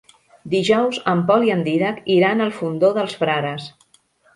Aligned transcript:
Dijous 0.53 0.97
en 1.13 1.21
Pol 1.29 1.47
i 1.49 1.55
en 1.57 1.63
Dídac 1.69 2.03
iran 2.17 2.45
al 2.49 2.57
Fondó 2.59 2.95
dels 3.01 3.19
Frares. 3.23 3.75